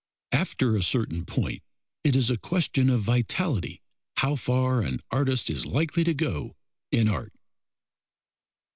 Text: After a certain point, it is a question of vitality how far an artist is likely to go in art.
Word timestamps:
After 0.31 0.75
a 0.75 0.81
certain 0.81 1.25
point, 1.25 1.61
it 2.03 2.15
is 2.15 2.31
a 2.31 2.35
question 2.39 2.89
of 2.89 3.03
vitality 3.03 3.83
how 4.17 4.35
far 4.35 4.81
an 4.81 4.99
artist 5.11 5.47
is 5.47 5.67
likely 5.67 6.03
to 6.05 6.15
go 6.15 6.55
in 6.89 7.07
art. 7.07 7.35